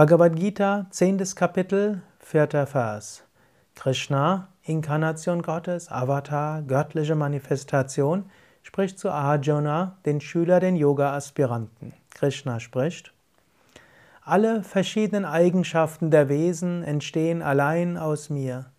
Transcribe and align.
Bhagavad 0.00 0.34
Gita, 0.34 0.86
10. 0.92 1.18
Kapitel, 1.34 2.00
4. 2.20 2.64
Vers. 2.64 3.22
Krishna, 3.74 4.48
Inkarnation 4.62 5.42
Gottes, 5.42 5.92
Avatar, 5.92 6.62
göttliche 6.62 7.14
Manifestation, 7.14 8.24
spricht 8.62 8.98
zu 8.98 9.10
Arjuna, 9.10 9.98
den 10.06 10.22
Schüler, 10.22 10.58
den 10.58 10.76
Yoga-Aspiranten. 10.76 11.92
Krishna 12.14 12.60
spricht, 12.60 13.12
alle 14.24 14.62
verschiedenen 14.62 15.26
Eigenschaften 15.26 16.10
der 16.10 16.30
Wesen 16.30 16.82
entstehen 16.82 17.42
allein 17.42 17.98
aus 17.98 18.30
mir. 18.30 18.70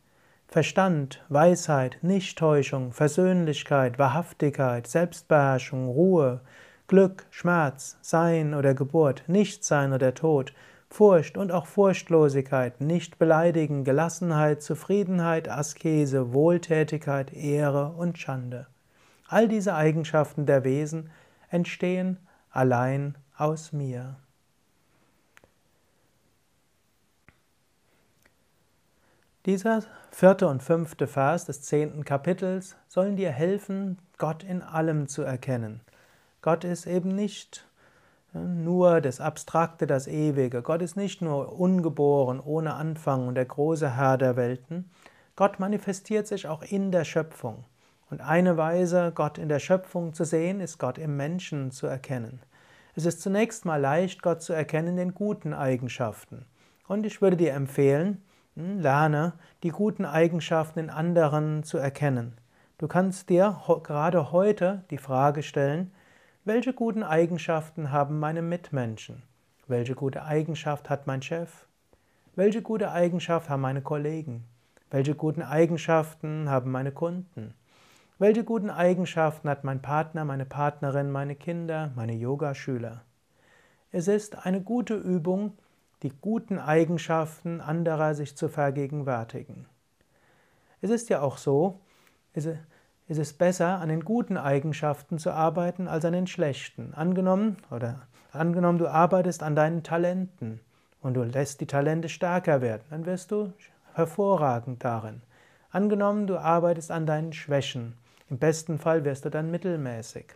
Verstand, 0.48 1.24
Weisheit, 1.30 2.00
Nichttäuschung, 2.02 2.94
Versöhnlichkeit, 2.94 4.00
Wahrhaftigkeit, 4.00 4.88
Selbstbeherrschung, 4.88 5.88
Ruhe, 5.88 6.42
Glück, 6.88 7.28
Schmerz, 7.30 8.00
Sein 8.02 8.56
oder 8.56 8.74
Geburt, 8.74 9.26
Nichtsein 9.28 9.94
oder 9.94 10.16
Tod, 10.16 10.52
Furcht 10.92 11.38
und 11.38 11.54
auch 11.54 11.68
Furchtlosigkeit, 11.68 12.82
nicht 12.82 13.18
beleidigen, 13.18 13.86
Gelassenheit, 13.86 14.62
Zufriedenheit, 14.62 15.48
Askese, 15.48 16.34
Wohltätigkeit, 16.34 17.32
Ehre 17.32 17.94
und 17.94 18.20
Schande. 18.20 18.68
All 19.30 19.48
diese 19.48 19.74
Eigenschaften 19.74 20.46
der 20.46 20.66
Wesen 20.66 21.10
entstehen 21.50 22.18
allein 22.50 23.18
aus 23.38 23.72
mir. 23.72 24.18
Dieser 29.46 29.84
vierte 30.12 30.46
und 30.50 30.62
fünfte 30.62 31.08
Vers 31.08 31.46
des 31.46 31.62
zehnten 31.62 32.04
Kapitels 32.04 32.76
sollen 32.90 33.16
dir 33.16 33.32
helfen, 33.32 33.98
Gott 34.18 34.44
in 34.44 34.62
allem 34.62 35.08
zu 35.08 35.22
erkennen. 35.22 35.80
Gott 36.42 36.66
ist 36.66 36.86
eben 36.86 37.16
nicht 37.16 37.66
nur 38.34 39.02
das 39.02 39.20
Abstrakte, 39.20 39.88
das 39.88 40.08
Ewige. 40.08 40.62
Gott 40.62 40.82
ist 40.82 40.96
nicht 40.96 41.22
nur 41.22 41.60
ungeboren, 41.60 42.40
ohne 42.40 42.74
Anfang 42.76 43.28
und 43.28 43.36
der 43.36 43.46
große 43.46 43.96
Herr 43.96 44.18
der 44.18 44.36
Welten. 44.36 44.90
Gott 45.36 45.60
manifestiert 45.60 46.28
sich 46.28 46.48
auch 46.48 46.62
in 46.64 46.92
der 46.92 47.04
Schöpfung. 47.04 47.66
Und 48.10 48.22
eine 48.22 48.58
Weise, 48.58 49.12
Gott 49.16 49.38
in 49.38 49.50
der 49.50 49.60
Schöpfung 49.60 50.14
zu 50.14 50.26
sehen, 50.26 50.60
ist 50.60 50.78
Gott 50.78 50.98
im 50.98 51.16
Menschen 51.16 51.72
zu 51.72 51.88
erkennen. 51.88 52.42
Es 52.94 53.06
ist 53.06 53.22
zunächst 53.22 53.64
mal 53.64 53.80
leicht, 53.80 54.22
Gott 54.22 54.42
zu 54.42 54.52
erkennen 54.52 54.90
in 54.90 54.98
den 54.98 55.14
guten 55.14 55.54
Eigenschaften. 55.54 56.46
Und 56.88 57.06
ich 57.06 57.22
würde 57.22 57.38
dir 57.38 57.54
empfehlen, 57.54 58.22
hm, 58.56 58.80
lerne 58.80 59.34
die 59.64 59.70
guten 59.70 60.04
Eigenschaften 60.04 60.80
in 60.80 60.90
anderen 60.90 61.64
zu 61.64 61.78
erkennen. 61.78 62.38
Du 62.78 62.88
kannst 62.88 63.30
dir 63.30 63.62
gerade 63.84 64.32
heute 64.34 64.84
die 64.90 64.98
Frage 64.98 65.44
stellen, 65.44 65.92
welche 66.44 66.74
guten 66.74 67.04
Eigenschaften 67.04 67.92
haben 67.92 68.20
meine 68.20 68.42
Mitmenschen? 68.42 69.22
Welche 69.68 69.94
gute 69.94 70.24
Eigenschaft 70.24 70.90
hat 70.90 71.06
mein 71.06 71.22
Chef? 71.22 71.68
Welche 72.36 72.64
gute 72.64 72.92
Eigenschaft 72.92 73.48
haben 73.48 73.62
meine 73.62 73.84
Kollegen? 73.84 74.44
Welche 74.90 75.14
guten 75.14 75.44
Eigenschaften 75.44 76.50
haben 76.50 76.72
meine 76.72 76.92
Kunden? 76.92 77.54
Welche 78.18 78.44
guten 78.44 78.72
Eigenschaften 78.72 79.50
hat 79.50 79.64
mein 79.64 79.84
Partner, 79.84 80.26
meine 80.26 80.46
Partnerin, 80.46 81.12
meine 81.12 81.36
Kinder, 81.36 81.92
meine 81.96 82.14
Yogaschüler? 82.14 83.04
Es 83.92 84.08
ist 84.08 84.44
eine 84.44 84.62
gute 84.62 84.96
Übung, 84.96 85.54
die 86.02 86.12
guten 86.22 86.58
Eigenschaften 86.58 87.62
anderer 87.62 88.16
sich 88.16 88.36
zu 88.36 88.50
vergegenwärtigen. 88.50 89.68
Es 90.82 90.90
ist 90.90 91.10
ja 91.10 91.22
auch 91.22 91.38
so, 91.38 91.80
ist 93.12 93.18
es 93.18 93.34
besser, 93.34 93.82
an 93.82 93.90
den 93.90 94.06
guten 94.06 94.38
Eigenschaften 94.38 95.20
zu 95.20 95.32
arbeiten, 95.32 95.90
als 95.90 96.06
an 96.06 96.14
den 96.14 96.28
schlechten. 96.28 96.94
Angenommen, 96.94 97.58
oder 97.70 98.08
angenommen, 98.32 98.78
du 98.78 98.88
arbeitest 98.88 99.44
an 99.44 99.54
deinen 99.54 99.84
Talenten 99.84 100.62
und 101.02 101.16
du 101.16 101.24
lässt 101.24 101.60
die 101.60 101.68
Talente 101.68 102.08
stärker 102.08 102.62
werden, 102.62 102.84
dann 102.90 103.06
wirst 103.06 103.32
du 103.32 103.52
hervorragend 103.96 104.82
darin. 104.86 105.22
Angenommen, 105.72 106.26
du 106.26 106.38
arbeitest 106.38 106.90
an 106.90 107.06
deinen 107.06 107.34
Schwächen. 107.34 107.98
Im 108.30 108.38
besten 108.38 108.80
Fall 108.80 109.04
wirst 109.04 109.26
du 109.26 109.30
dann 109.30 109.52
mittelmäßig. 109.52 110.28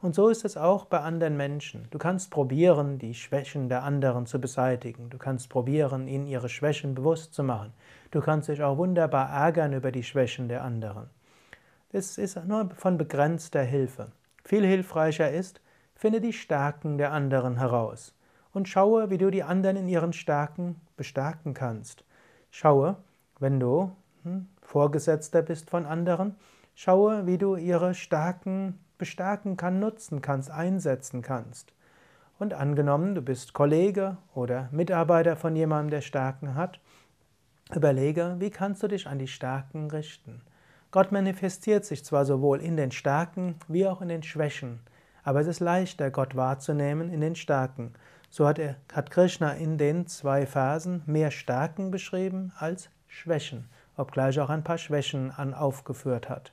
Und 0.00 0.14
so 0.14 0.30
ist 0.30 0.46
es 0.46 0.56
auch 0.56 0.86
bei 0.86 1.00
anderen 1.00 1.36
Menschen. 1.36 1.86
Du 1.90 1.98
kannst 1.98 2.30
probieren, 2.30 2.98
die 2.98 3.12
Schwächen 3.12 3.68
der 3.68 3.82
anderen 3.82 4.24
zu 4.24 4.40
beseitigen. 4.40 5.10
Du 5.10 5.18
kannst 5.18 5.50
probieren, 5.50 6.08
ihnen 6.08 6.26
ihre 6.26 6.48
Schwächen 6.48 6.94
bewusst 6.94 7.34
zu 7.34 7.42
machen. 7.42 7.74
Du 8.10 8.22
kannst 8.22 8.48
dich 8.48 8.62
auch 8.62 8.78
wunderbar 8.78 9.28
ärgern 9.28 9.74
über 9.74 9.92
die 9.92 10.02
Schwächen 10.02 10.48
der 10.48 10.64
anderen. 10.64 11.10
Es 11.92 12.18
ist 12.18 12.44
nur 12.46 12.70
von 12.70 12.98
begrenzter 12.98 13.62
Hilfe. 13.62 14.10
Viel 14.44 14.66
hilfreicher 14.66 15.30
ist, 15.30 15.60
finde 15.94 16.20
die 16.20 16.32
Stärken 16.32 16.98
der 16.98 17.12
anderen 17.12 17.56
heraus 17.56 18.14
und 18.52 18.68
schaue, 18.68 19.10
wie 19.10 19.18
du 19.18 19.30
die 19.30 19.42
anderen 19.42 19.76
in 19.76 19.88
ihren 19.88 20.12
Stärken 20.12 20.80
bestärken 20.96 21.54
kannst. 21.54 22.04
Schaue, 22.50 22.96
wenn 23.38 23.60
du 23.60 23.92
hm, 24.22 24.48
Vorgesetzter 24.62 25.42
bist 25.42 25.70
von 25.70 25.86
anderen, 25.86 26.36
schaue, 26.74 27.26
wie 27.26 27.38
du 27.38 27.56
ihre 27.56 27.94
Stärken 27.94 28.78
bestärken 28.98 29.56
kannst, 29.56 29.80
nutzen 29.80 30.22
kannst, 30.22 30.50
einsetzen 30.50 31.22
kannst. 31.22 31.72
Und 32.38 32.54
angenommen, 32.54 33.14
du 33.14 33.22
bist 33.22 33.52
Kollege 33.52 34.16
oder 34.34 34.68
Mitarbeiter 34.72 35.36
von 35.36 35.54
jemandem, 35.54 35.90
der 35.90 36.00
Stärken 36.00 36.54
hat, 36.54 36.80
überlege, 37.74 38.36
wie 38.38 38.50
kannst 38.50 38.82
du 38.82 38.88
dich 38.88 39.06
an 39.06 39.18
die 39.18 39.28
Stärken 39.28 39.90
richten. 39.90 40.42
Gott 40.90 41.12
manifestiert 41.12 41.84
sich 41.84 42.04
zwar 42.04 42.24
sowohl 42.24 42.60
in 42.60 42.76
den 42.76 42.92
Stärken 42.92 43.56
wie 43.68 43.86
auch 43.86 44.00
in 44.00 44.08
den 44.08 44.22
Schwächen, 44.22 44.80
aber 45.24 45.40
es 45.40 45.48
ist 45.48 45.60
leichter, 45.60 46.10
Gott 46.10 46.36
wahrzunehmen 46.36 47.10
in 47.10 47.20
den 47.20 47.34
Stärken. 47.34 47.94
So 48.30 48.46
hat, 48.46 48.58
er, 48.58 48.76
hat 48.92 49.10
Krishna 49.10 49.52
in 49.52 49.78
den 49.78 50.06
zwei 50.06 50.46
Versen 50.46 51.02
mehr 51.06 51.30
Stärken 51.30 51.90
beschrieben 51.90 52.52
als 52.58 52.90
Schwächen, 53.08 53.68
obgleich 53.96 54.38
auch 54.40 54.50
ein 54.50 54.64
paar 54.64 54.78
Schwächen 54.78 55.32
an 55.32 55.54
aufgeführt 55.54 56.28
hat. 56.28 56.52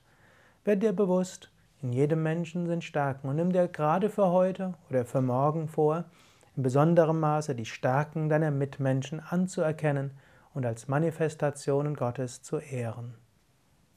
Werd 0.66 0.82
dir 0.82 0.94
bewusst, 0.94 1.52
in 1.82 1.92
jedem 1.92 2.24
Menschen 2.24 2.66
sind 2.66 2.84
Stärken 2.84 3.28
und 3.28 3.36
nimm 3.36 3.52
dir 3.52 3.68
gerade 3.68 4.10
für 4.10 4.28
heute 4.28 4.74
oder 4.90 5.06
für 5.06 5.22
morgen 5.22 5.68
vor, 5.68 6.06
in 6.56 6.64
besonderem 6.64 7.20
Maße 7.20 7.54
die 7.56 7.66
Stärken 7.66 8.30
deiner 8.30 8.52
Mitmenschen 8.52 9.20
anzuerkennen 9.20 10.12
und 10.54 10.66
als 10.66 10.88
Manifestationen 10.88 11.96
Gottes 11.96 12.42
zu 12.42 12.58
ehren. 12.58 13.16